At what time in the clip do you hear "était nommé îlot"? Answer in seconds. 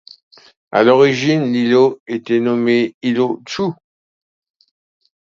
2.07-3.39